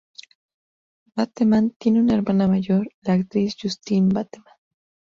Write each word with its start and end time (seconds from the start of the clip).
Bateman 1.15 1.75
tiene 1.77 1.99
una 1.99 2.15
hermana 2.15 2.47
mayor, 2.47 2.89
la 3.03 3.13
actriz 3.13 3.55
Justine 3.61 4.11
Bateman. 4.11 4.51